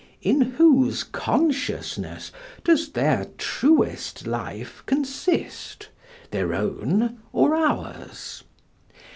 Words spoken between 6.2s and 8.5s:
their own, or ours?